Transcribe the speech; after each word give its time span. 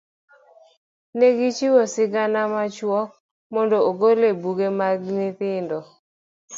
ne 1.17 1.27
gichiwo 1.37 1.81
sigana 1.93 2.41
machuok 2.53 3.09
mondo 3.53 3.77
ogol 3.89 4.19
e 4.29 4.31
buge 4.41 4.67
mag 4.79 4.99
nyithindo. 5.15 5.79